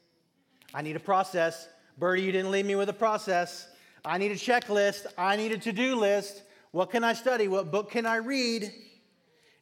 [0.74, 1.68] I need a process.
[1.98, 3.68] Bertie, you didn't leave me with a process.
[4.06, 5.08] I need a checklist.
[5.18, 6.44] I need a to do list.
[6.70, 7.48] What can I study?
[7.48, 8.72] What book can I read?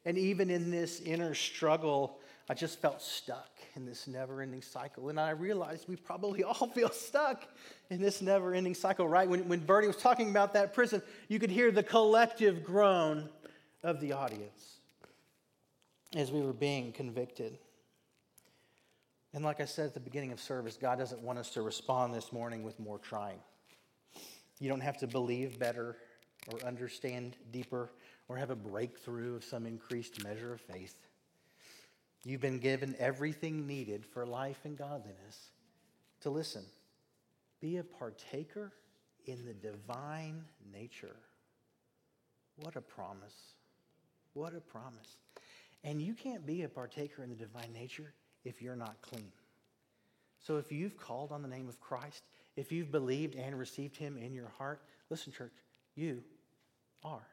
[0.04, 2.18] And even in this inner struggle,
[2.48, 5.08] I just felt stuck in this never ending cycle.
[5.08, 7.44] And I realized we probably all feel stuck
[7.88, 9.28] in this never ending cycle, right?
[9.28, 13.28] When, when Bertie was talking about that prison, you could hear the collective groan
[13.82, 14.78] of the audience
[16.14, 17.58] as we were being convicted.
[19.32, 22.14] And like I said at the beginning of service, God doesn't want us to respond
[22.14, 23.38] this morning with more trying.
[24.58, 25.96] You don't have to believe better
[26.52, 27.90] or understand deeper
[28.28, 30.96] or have a breakthrough of some increased measure of faith.
[32.24, 35.50] You've been given everything needed for life and godliness
[36.20, 36.64] to listen.
[37.60, 38.72] Be a partaker
[39.26, 41.16] in the divine nature.
[42.56, 43.54] What a promise.
[44.34, 45.16] What a promise.
[45.82, 48.12] And you can't be a partaker in the divine nature
[48.44, 49.32] if you're not clean.
[50.40, 52.22] So if you've called on the name of Christ,
[52.56, 55.52] if you've believed and received him in your heart, listen, church,
[55.94, 56.22] you
[57.04, 57.26] are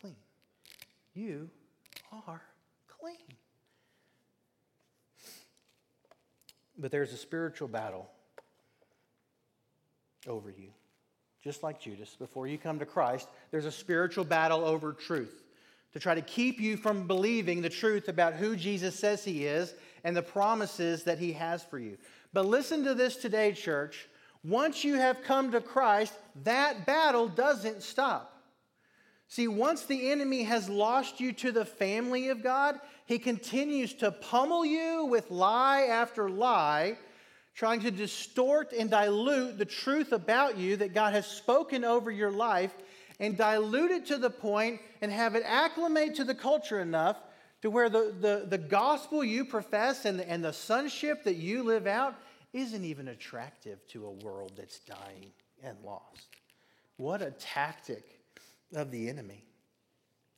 [0.00, 0.16] clean.
[1.14, 1.48] You
[2.26, 2.42] are
[2.88, 3.16] clean.
[6.76, 8.10] But there's a spiritual battle
[10.26, 10.70] over you.
[11.42, 15.43] Just like Judas, before you come to Christ, there's a spiritual battle over truth
[15.94, 19.74] to try to keep you from believing the truth about who Jesus says he is
[20.02, 21.96] and the promises that he has for you.
[22.32, 24.08] But listen to this today, church.
[24.42, 28.42] Once you have come to Christ, that battle doesn't stop.
[29.28, 34.10] See, once the enemy has lost you to the family of God, he continues to
[34.10, 36.98] pummel you with lie after lie,
[37.54, 42.32] trying to distort and dilute the truth about you that God has spoken over your
[42.32, 42.74] life
[43.20, 47.16] and dilute it to the point and have it acclimate to the culture enough
[47.62, 51.62] to where the, the, the gospel you profess and the, and the sonship that you
[51.62, 52.14] live out
[52.52, 56.28] isn't even attractive to a world that's dying and lost.
[56.96, 58.20] What a tactic
[58.74, 59.44] of the enemy.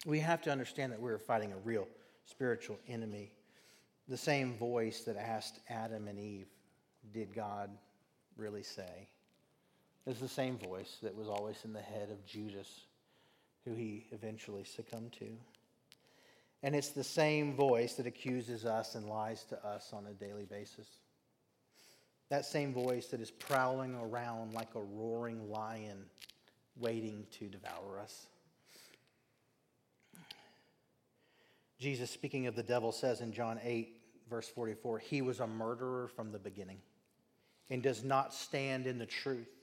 [0.06, 1.88] We have to understand that we're fighting a real
[2.24, 3.32] spiritual enemy.
[4.08, 6.46] The same voice that asked Adam and Eve,
[7.12, 7.70] Did God
[8.36, 9.08] really say?
[10.06, 12.82] Is the same voice that was always in the head of Judas,
[13.64, 15.26] who he eventually succumbed to.
[16.62, 20.44] And it's the same voice that accuses us and lies to us on a daily
[20.44, 20.86] basis.
[22.28, 26.06] That same voice that is prowling around like a roaring lion,
[26.76, 28.26] waiting to devour us.
[31.78, 36.08] Jesus, speaking of the devil, says in John 8, verse 44, he was a murderer
[36.08, 36.78] from the beginning
[37.68, 39.55] and does not stand in the truth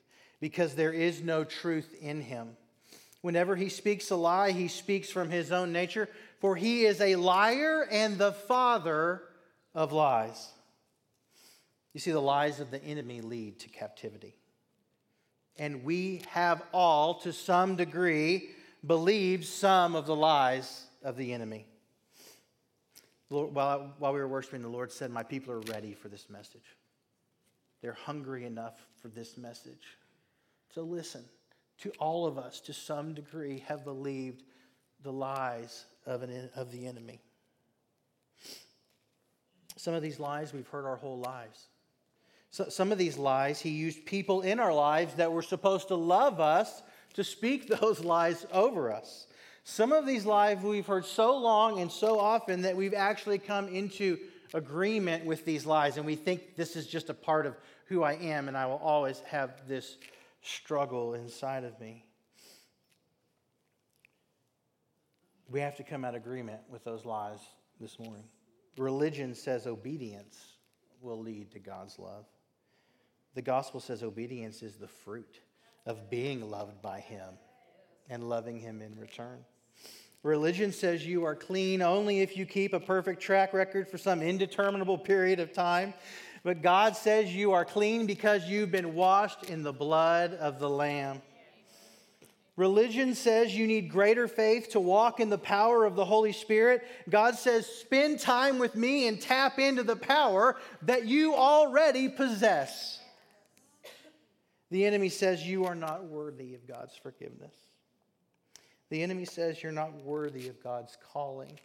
[0.43, 2.49] because there is no truth in him.
[3.21, 6.09] Whenever he speaks a lie, he speaks from his own nature,
[6.41, 9.21] for he is a liar and the father
[9.73, 10.49] of lies.
[11.93, 14.35] You see, the lies of the enemy lead to captivity.
[15.57, 18.49] And we have all, to some degree,
[18.85, 21.67] believed some of the lies of the enemy.
[23.29, 26.75] While, while we were worshiping, the Lord said, My people are ready for this message.
[27.81, 29.87] They're hungry enough for this message.
[30.73, 31.23] So listen,
[31.79, 34.43] to all of us, to some degree, have believed
[35.03, 37.19] the lies of, an, of the enemy.
[39.75, 41.67] Some of these lies we've heard our whole lives.
[42.51, 45.95] So, some of these lies, he used people in our lives that were supposed to
[45.95, 46.83] love us
[47.15, 49.27] to speak those lies over us.
[49.63, 53.67] Some of these lies we've heard so long and so often that we've actually come
[53.69, 54.17] into
[54.53, 57.55] agreement with these lies, and we think this is just a part of
[57.85, 59.97] who I am, and I will always have this
[60.43, 62.05] struggle inside of me.
[65.49, 67.39] We have to come out agreement with those lies
[67.79, 68.25] this morning.
[68.77, 70.37] Religion says obedience
[71.01, 72.25] will lead to God's love.
[73.35, 75.39] The gospel says obedience is the fruit
[75.85, 77.37] of being loved by Him
[78.09, 79.39] and loving Him in return.
[80.23, 84.21] Religion says you are clean only if you keep a perfect track record for some
[84.21, 85.93] indeterminable period of time.
[86.43, 90.69] But God says you are clean because you've been washed in the blood of the
[90.69, 91.21] Lamb.
[92.55, 96.85] Religion says you need greater faith to walk in the power of the Holy Spirit.
[97.09, 102.99] God says, spend time with me and tap into the power that you already possess.
[104.69, 107.55] The enemy says you are not worthy of God's forgiveness.
[108.89, 111.59] The enemy says you're not worthy of God's calling.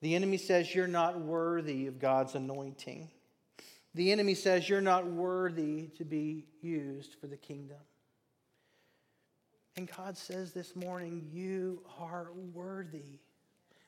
[0.00, 3.10] The enemy says you're not worthy of God's anointing.
[3.96, 7.78] The enemy says you're not worthy to be used for the kingdom.
[9.74, 13.20] And God says this morning, You are worthy.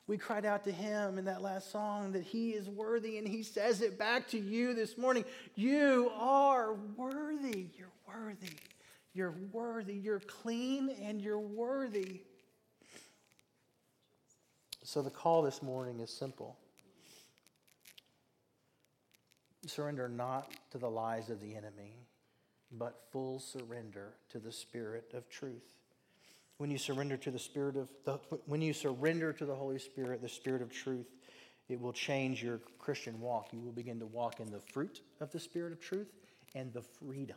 [0.07, 3.43] We cried out to Him in that last song that He is worthy, and He
[3.43, 5.27] says it back to you this morning.
[5.57, 7.67] You are worthy.
[7.77, 8.57] You're worthy.
[9.13, 9.93] You're worthy.
[9.95, 12.23] You're clean and you're worthy.
[14.85, 16.57] So the call this morning is simple
[19.69, 22.07] surrender not to the lies of the enemy,
[22.73, 25.77] but full surrender to the Spirit of truth.
[26.59, 30.21] When you surrender to the Spirit of the, when you surrender to the Holy Spirit,
[30.21, 31.07] the Spirit of truth,
[31.69, 33.49] it will change your Christian walk.
[33.53, 36.09] You will begin to walk in the fruit of the Spirit of truth
[36.55, 37.37] and the freedom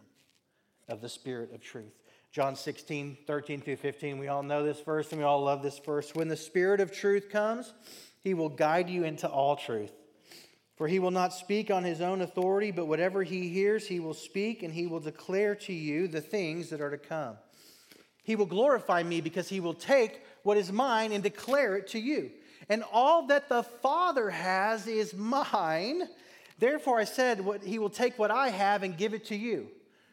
[0.88, 1.94] of the Spirit of truth.
[2.32, 4.18] John 16, 13 through 15.
[4.18, 6.16] We all know this verse and we all love this verse.
[6.16, 7.74] When the Spirit of truth comes,
[8.24, 9.92] he will guide you into all truth.
[10.82, 14.16] For he will not speak on his own authority, but whatever he hears, he will
[14.16, 17.36] speak, and he will declare to you the things that are to come.
[18.24, 22.00] He will glorify me because he will take what is mine and declare it to
[22.00, 22.32] you.
[22.68, 26.10] And all that the Father has is mine.
[26.58, 29.68] Therefore, I said, what, He will take what I have and give it to you.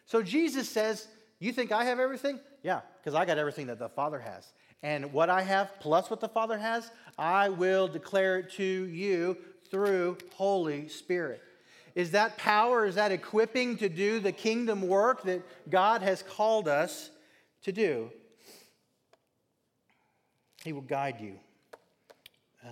[0.04, 1.08] So Jesus says,
[1.38, 2.40] You think I have everything?
[2.62, 4.52] Yeah, because I got everything that the Father has.
[4.82, 9.38] And what I have, plus what the Father has, I will declare it to you
[9.70, 11.42] through Holy Spirit.
[11.94, 16.68] Is that power, is that equipping to do the kingdom work that God has called
[16.68, 17.10] us
[17.62, 18.10] to do?
[20.62, 21.34] He will guide you.
[22.64, 22.70] Um,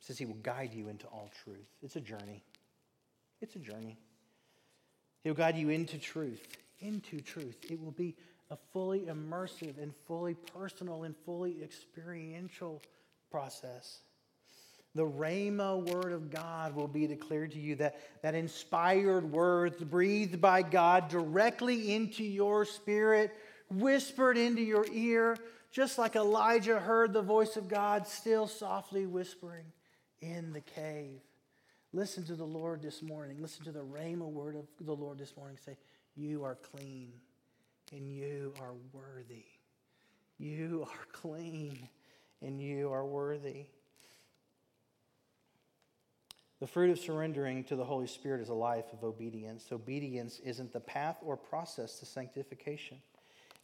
[0.00, 1.68] says he will guide you into all truth.
[1.82, 2.42] It's a journey.
[3.40, 3.98] It's a journey.
[5.22, 6.46] He'll guide you into truth,
[6.80, 7.56] into truth.
[7.70, 8.16] It will be
[8.50, 12.82] a fully immersive and fully personal and fully experiential
[13.30, 14.00] process.
[14.94, 20.40] The Rhema word of God will be declared to you, that, that inspired words breathed
[20.40, 23.32] by God directly into your spirit,
[23.70, 25.36] whispered into your ear,
[25.70, 29.66] just like Elijah heard the voice of God still softly whispering
[30.20, 31.20] in the cave.
[31.92, 33.38] Listen to the Lord this morning.
[33.40, 35.56] Listen to the Rhema word of the Lord this morning.
[35.64, 35.76] Say,
[36.16, 37.12] You are clean
[37.92, 39.44] and you are worthy.
[40.38, 41.88] You are clean
[42.42, 43.66] and you are worthy.
[46.60, 49.66] The fruit of surrendering to the Holy Spirit is a life of obedience.
[49.72, 52.98] Obedience isn't the path or process to sanctification,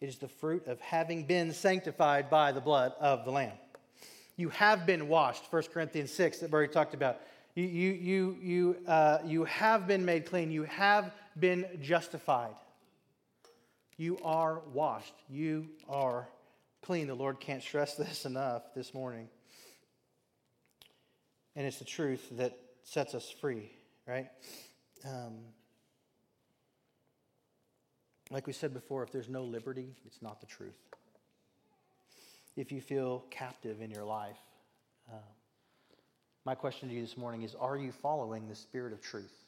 [0.00, 3.56] it is the fruit of having been sanctified by the blood of the Lamb.
[4.36, 7.20] You have been washed, 1 Corinthians 6, that Barry talked about.
[7.54, 10.50] You, you, you, you, uh, you have been made clean.
[10.50, 12.54] You have been justified.
[13.96, 15.14] You are washed.
[15.30, 16.28] You are
[16.82, 17.06] clean.
[17.06, 19.28] The Lord can't stress this enough this morning.
[21.54, 23.70] And it's the truth that sets us free,
[24.06, 24.28] right?
[25.04, 25.34] Um,
[28.30, 30.78] like we said before, if there's no liberty, it's not the truth.
[32.56, 34.38] If you feel captive in your life,
[35.12, 35.18] uh,
[36.44, 39.44] my question to you this morning is Are you following the Spirit of truth?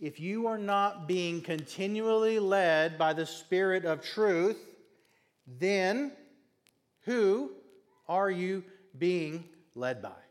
[0.00, 4.58] If you are not being continually led by the Spirit of truth,
[5.58, 6.12] then
[7.02, 7.50] who
[8.08, 8.64] are you
[8.98, 10.21] being led by?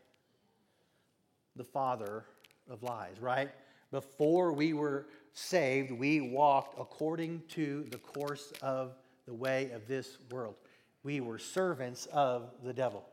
[1.56, 2.24] The father
[2.68, 3.50] of lies, right?
[3.90, 8.94] Before we were saved, we walked according to the course of
[9.26, 10.54] the way of this world.
[11.02, 13.04] We were servants of the devil.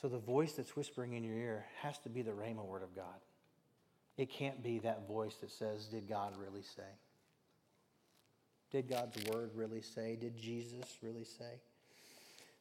[0.00, 2.94] So the voice that's whispering in your ear has to be the Rhema word of
[2.94, 3.20] God.
[4.16, 6.82] It can't be that voice that says, Did God really say?
[8.70, 10.16] Did God's word really say?
[10.16, 11.60] Did Jesus really say?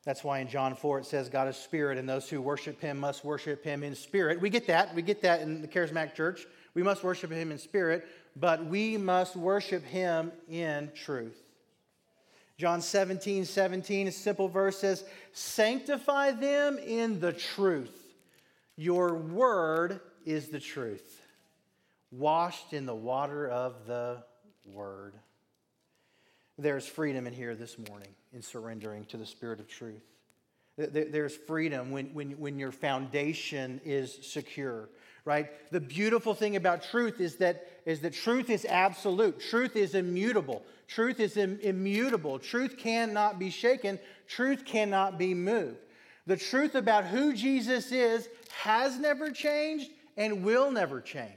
[0.07, 2.97] That's why in John 4 it says God is spirit, and those who worship him
[2.97, 4.39] must worship him in spirit.
[4.39, 4.95] We get that.
[4.95, 6.47] We get that in the Charismatic Church.
[6.75, 11.35] We must worship him in spirit, but we must worship him in truth.
[12.57, 15.03] John 17, 17, a simple verse says,
[15.33, 18.15] Sanctify them in the truth.
[18.77, 21.21] Your word is the truth.
[22.11, 24.23] Washed in the water of the
[24.63, 25.15] word.
[26.57, 30.01] There's freedom in here this morning in surrendering to the Spirit of truth.
[30.77, 34.89] There's freedom when, when, when your foundation is secure,
[35.25, 35.49] right?
[35.71, 40.63] The beautiful thing about truth is that, is that truth is absolute, truth is immutable.
[40.87, 42.39] Truth is Im- immutable.
[42.39, 43.99] Truth cannot be shaken.
[44.27, 45.77] Truth cannot be moved.
[46.27, 51.31] The truth about who Jesus is has never changed and will never change.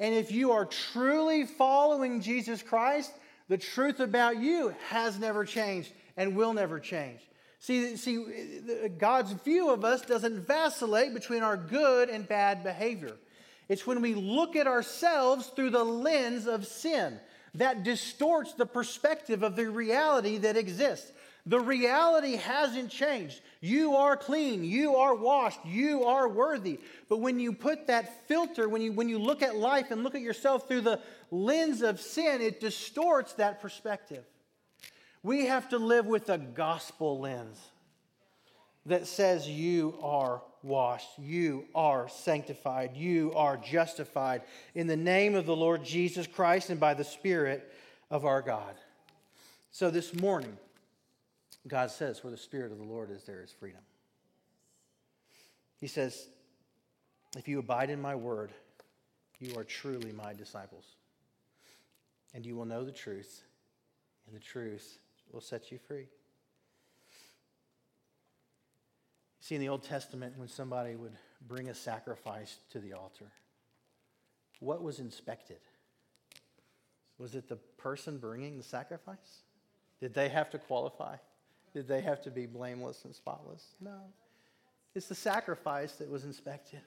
[0.00, 3.12] And if you are truly following Jesus Christ,
[3.48, 7.20] the truth about you has never changed and will never change.
[7.58, 8.60] See, see,
[8.98, 13.16] God's view of us doesn't vacillate between our good and bad behavior.
[13.68, 17.18] It's when we look at ourselves through the lens of sin
[17.54, 21.12] that distorts the perspective of the reality that exists.
[21.46, 23.40] The reality hasn't changed.
[23.60, 24.64] You are clean.
[24.64, 25.64] You are washed.
[25.64, 26.80] You are worthy.
[27.08, 30.14] But when you put that filter, when you, when you look at life and look
[30.14, 34.24] at yourself through the lens of sin, it distorts that perspective.
[35.22, 37.58] We have to live with a gospel lens
[38.86, 44.42] that says you are washed, you are sanctified, you are justified
[44.74, 47.70] in the name of the Lord Jesus Christ and by the Spirit
[48.10, 48.74] of our God.
[49.72, 50.56] So this morning,
[51.66, 53.80] God says, where the Spirit of the Lord is, there is freedom.
[55.80, 56.28] He says,
[57.36, 58.52] if you abide in my word,
[59.40, 60.84] you are truly my disciples.
[62.34, 63.42] And you will know the truth,
[64.26, 64.98] and the truth
[65.32, 66.06] will set you free.
[69.40, 71.12] See, in the Old Testament, when somebody would
[71.46, 73.30] bring a sacrifice to the altar,
[74.60, 75.58] what was inspected?
[77.18, 79.42] Was it the person bringing the sacrifice?
[80.00, 81.16] Did they have to qualify?
[81.74, 83.74] Did they have to be blameless and spotless?
[83.80, 83.98] No.
[84.94, 86.80] It's the sacrifice that was inspected.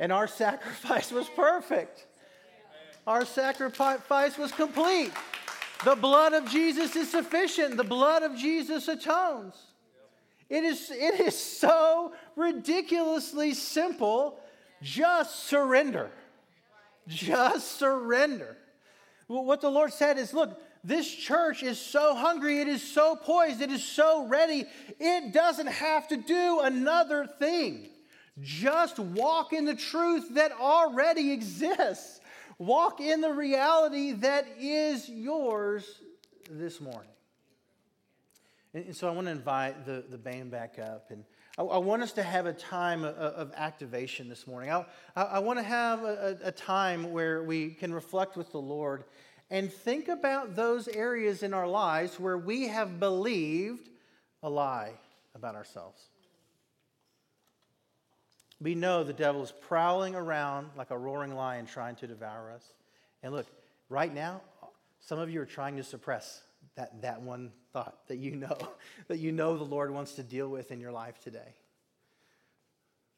[0.00, 2.06] And our sacrifice was perfect.
[3.06, 5.12] Our sacrifice was complete.
[5.84, 7.76] The blood of Jesus is sufficient.
[7.76, 9.54] The blood of Jesus atones.
[10.48, 14.40] It is, it is so ridiculously simple.
[14.82, 16.10] Just surrender.
[17.06, 18.56] Just surrender.
[19.26, 23.62] What the Lord said is look, this church is so hungry, it is so poised,
[23.62, 24.66] it is so ready,
[25.00, 27.88] it doesn't have to do another thing.
[28.40, 32.20] Just walk in the truth that already exists.
[32.58, 36.00] Walk in the reality that is yours
[36.50, 37.10] this morning.
[38.74, 41.10] And, and so I want to invite the, the band back up.
[41.10, 41.24] And
[41.56, 44.70] I, I want us to have a time of, of activation this morning.
[44.70, 44.84] I,
[45.16, 49.04] I, I want to have a, a time where we can reflect with the Lord
[49.54, 53.88] and think about those areas in our lives where we have believed
[54.42, 54.90] a lie
[55.36, 56.08] about ourselves.
[58.60, 62.64] We know the devil is prowling around like a roaring lion trying to devour us.
[63.22, 63.46] And look,
[63.88, 64.40] right now,
[64.98, 66.42] some of you are trying to suppress
[66.74, 68.58] that, that one thought that you know,
[69.06, 71.54] that you know the Lord wants to deal with in your life today.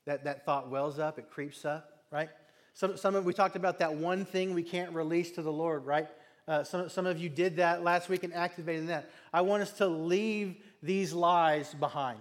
[0.05, 2.29] That, that thought wells up, it creeps up, right?
[2.75, 5.87] Some, some of, we talked about that one thing we can't release to the Lord,
[5.87, 6.09] right?
[6.49, 9.11] Uh, some, some of you did that last week and activated that.
[9.33, 12.21] I want us to leave these lies behind.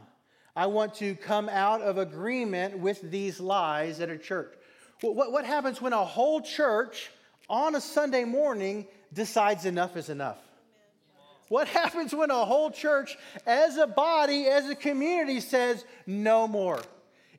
[0.55, 4.53] I want to come out of agreement with these lies at a church.
[5.01, 7.11] What, what happens when a whole church
[7.49, 10.39] on a Sunday morning decides enough is enough?
[11.49, 16.81] What happens when a whole church, as a body, as a community, says, no more?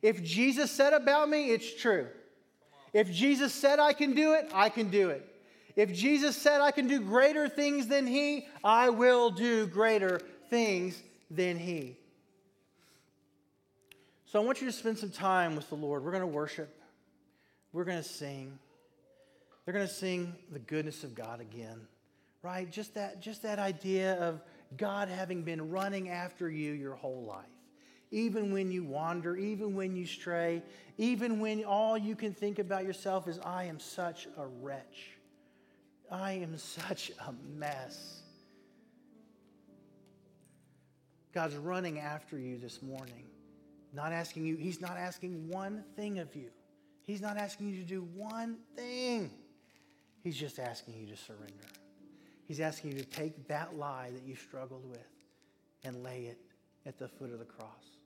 [0.03, 2.07] If Jesus said about me, it's true.
[2.93, 5.29] If Jesus said I can do it, I can do it.
[5.77, 11.01] If Jesus said I can do greater things than he, I will do greater things
[11.31, 11.99] than he.
[14.25, 16.03] So I want you to spend some time with the Lord.
[16.03, 16.75] We're going to worship,
[17.73, 18.59] we're going to sing.
[19.65, 21.81] They're going to sing the goodness of God again,
[22.41, 22.71] right?
[22.71, 24.41] Just that, just that idea of
[24.77, 27.47] God having been running after you your whole life.
[28.13, 30.63] Even when you wander, even when you stray,
[30.99, 35.16] even when all you can think about yourself is, I am such a wretch.
[36.11, 38.21] I am such a mess.
[41.33, 43.25] God's running after you this morning,
[43.93, 46.51] not asking you, He's not asking one thing of you.
[47.03, 49.31] He's not asking you to do one thing.
[50.23, 51.67] He's just asking you to surrender.
[52.47, 55.07] He's asking you to take that lie that you struggled with
[55.85, 56.39] and lay it
[56.85, 57.99] at the foot of the cross.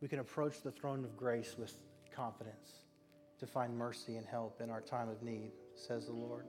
[0.00, 1.72] We can approach the throne of grace with
[2.14, 2.85] confidence
[3.38, 6.46] to find mercy and help in our time of need, says the Lord.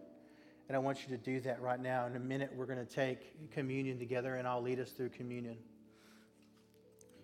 [0.67, 2.05] And I want you to do that right now.
[2.05, 5.57] In a minute, we're going to take communion together, and I'll lead us through communion.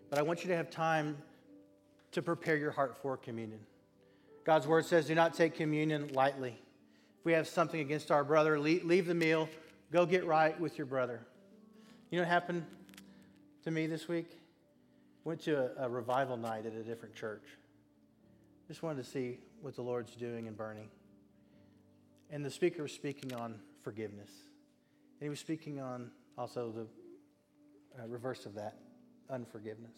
[0.09, 1.17] But I want you to have time
[2.11, 3.59] to prepare your heart for communion.
[4.45, 6.57] God's word says, do not take communion lightly.
[7.19, 9.49] If we have something against our brother, leave the meal,
[9.91, 11.21] go get right with your brother.
[12.11, 12.65] You know what happened
[13.63, 14.29] to me this week?
[15.23, 17.43] Went to a, a revival night at a different church.
[18.67, 20.87] Just wanted to see what the Lord's doing in Boerne.
[22.29, 24.31] And the speaker was speaking on forgiveness.
[25.19, 28.77] And he was speaking on also the uh, reverse of that
[29.29, 29.97] unforgiveness.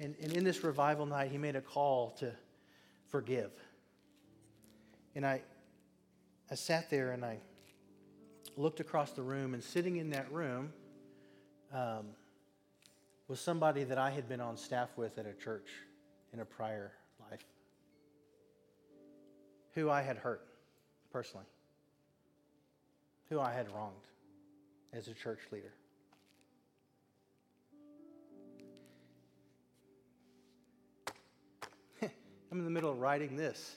[0.00, 2.32] And, and in this revival night, he made a call to
[3.08, 3.50] forgive.
[5.14, 5.42] And I,
[6.50, 7.38] I sat there and I
[8.56, 10.72] looked across the room, and sitting in that room
[11.72, 12.06] um,
[13.28, 15.68] was somebody that I had been on staff with at a church
[16.32, 16.92] in a prior
[19.78, 20.42] who I had hurt
[21.12, 21.46] personally,
[23.28, 23.94] who I had wronged
[24.92, 25.72] as a church leader.
[32.50, 33.76] I'm in the middle of writing this.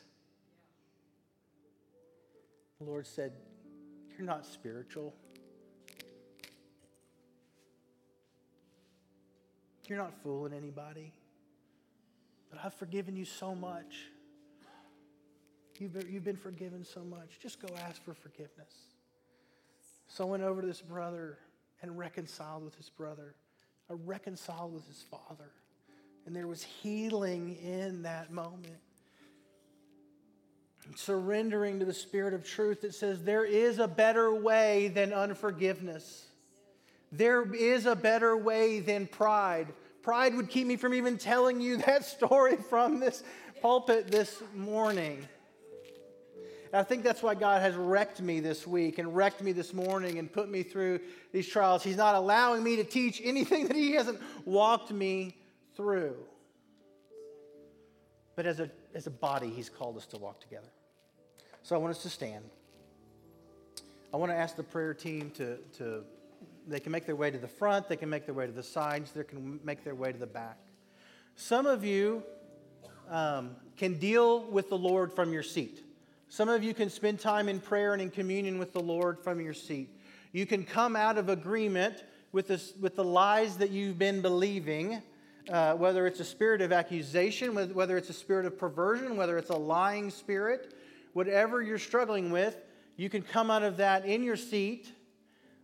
[2.79, 3.33] The Lord said,
[4.17, 5.13] You're not spiritual.
[9.87, 11.13] You're not fooling anybody.
[12.49, 14.07] But I've forgiven you so much.
[15.81, 17.39] You've been, you've been forgiven so much.
[17.41, 18.71] Just go ask for forgiveness.
[20.07, 21.39] So I went over to this brother
[21.81, 23.33] and reconciled with his brother.
[23.89, 25.49] I reconciled with his father.
[26.27, 28.77] And there was healing in that moment.
[30.95, 36.27] Surrendering to the Spirit of truth that says there is a better way than unforgiveness.
[37.11, 39.73] There is a better way than pride.
[40.03, 43.23] Pride would keep me from even telling you that story from this
[43.63, 45.27] pulpit this morning.
[46.71, 49.73] And I think that's why God has wrecked me this week and wrecked me this
[49.73, 51.01] morning and put me through
[51.33, 51.83] these trials.
[51.83, 55.35] He's not allowing me to teach anything that He hasn't walked me
[55.75, 56.15] through.
[58.37, 60.69] But as a, as a body, He's called us to walk together.
[61.61, 62.45] So I want us to stand.
[64.13, 66.03] I want to ask the prayer team to, to,
[66.67, 68.63] they can make their way to the front, they can make their way to the
[68.63, 70.57] sides, they can make their way to the back.
[71.35, 72.23] Some of you
[73.09, 75.83] um, can deal with the Lord from your seat.
[76.31, 79.41] Some of you can spend time in prayer and in communion with the Lord from
[79.41, 79.89] your seat.
[80.31, 85.01] You can come out of agreement with, this, with the lies that you've been believing,
[85.49, 89.49] uh, whether it's a spirit of accusation, whether it's a spirit of perversion, whether it's
[89.49, 90.73] a lying spirit,
[91.11, 92.55] whatever you're struggling with,
[92.95, 94.89] you can come out of that in your seat.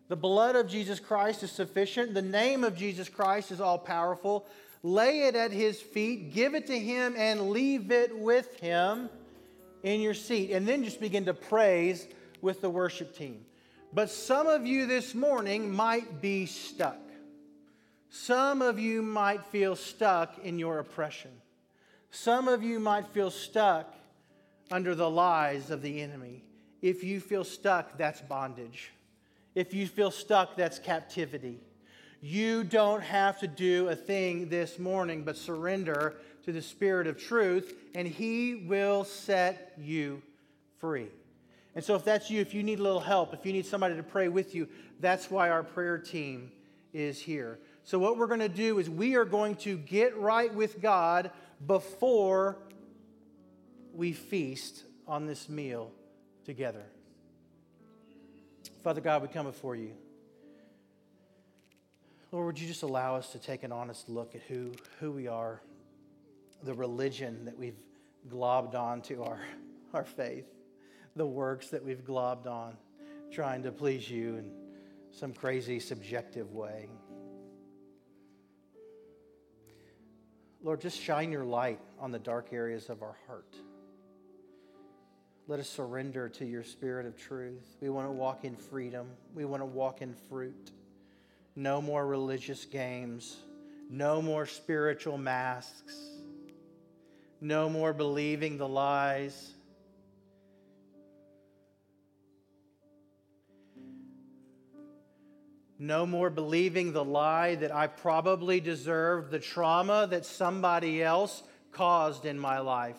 [0.09, 2.13] The blood of Jesus Christ is sufficient.
[2.13, 4.45] The name of Jesus Christ is all powerful.
[4.83, 9.09] Lay it at his feet, give it to him, and leave it with him
[9.93, 10.51] in your seat.
[10.51, 12.07] And then just begin to praise
[12.41, 13.45] with the worship team.
[13.93, 16.99] But some of you this morning might be stuck.
[18.09, 21.31] Some of you might feel stuck in your oppression.
[22.11, 23.93] Some of you might feel stuck
[24.71, 26.43] under the lies of the enemy.
[26.81, 28.91] If you feel stuck, that's bondage.
[29.55, 31.59] If you feel stuck, that's captivity.
[32.21, 36.17] You don't have to do a thing this morning but surrender
[36.47, 40.21] to the Spirit of truth, and He will set you
[40.79, 41.09] free.
[41.75, 43.97] And so, if that's you, if you need a little help, if you need somebody
[43.97, 44.69] to pray with you,
[45.01, 46.49] that's why our prayer team
[46.93, 47.59] is here.
[47.83, 51.31] So, what we're going to do is we are going to get right with God
[51.65, 52.59] before
[53.93, 55.91] we feast on this meal
[56.45, 56.85] together.
[58.85, 59.91] Father God, we come before you.
[62.31, 64.71] Lord, would you just allow us to take an honest look at who,
[65.01, 65.61] who we are,
[66.63, 67.79] the religion that we've
[68.29, 69.39] globbed onto our,
[69.93, 70.45] our faith,
[71.15, 72.77] the works that we've globbed on,
[73.31, 74.51] trying to please you in
[75.11, 76.89] some crazy subjective way.
[80.63, 83.55] Lord, just shine your light on the dark areas of our heart.
[85.47, 87.77] Let us surrender to your spirit of truth.
[87.79, 89.07] We want to walk in freedom.
[89.33, 90.71] We want to walk in fruit.
[91.55, 93.37] No more religious games.
[93.89, 96.16] No more spiritual masks.
[97.39, 99.53] No more believing the lies.
[105.79, 112.25] No more believing the lie that I probably deserved the trauma that somebody else caused
[112.25, 112.97] in my life.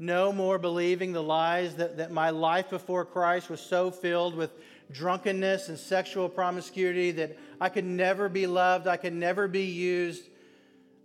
[0.00, 4.50] no more believing the lies that, that my life before Christ was so filled with
[4.92, 10.24] drunkenness and sexual promiscuity that I could never be loved, I could never be used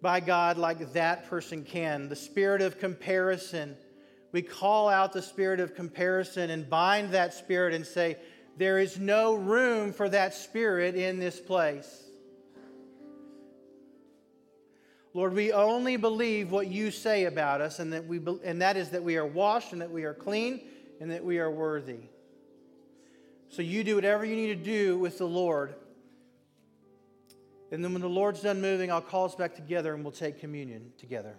[0.02, 2.10] by God like that person can.
[2.10, 3.76] The spirit of comparison.
[4.32, 8.18] We call out the spirit of comparison and bind that spirit and say,
[8.58, 12.04] There is no room for that spirit in this place.
[15.14, 18.90] Lord, we only believe what you say about us, and that, we, and that is
[18.90, 20.68] that we are washed, and that we are clean,
[21.00, 22.10] and that we are worthy.
[23.56, 25.76] So you do whatever you need to do with the Lord.
[27.72, 30.42] And then when the Lord's done moving, I'll call us back together and we'll take
[30.42, 31.38] communion together.